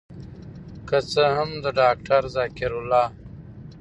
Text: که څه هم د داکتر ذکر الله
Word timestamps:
که 0.87 0.97
څه 1.11 1.23
هم 1.37 1.49
د 1.63 1.65
داکتر 1.79 2.21
ذکر 2.35 2.71
الله 2.79 3.03